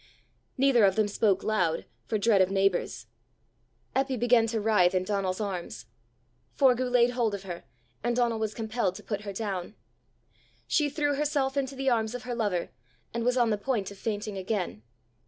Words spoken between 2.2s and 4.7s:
of neighbours. Eppy began to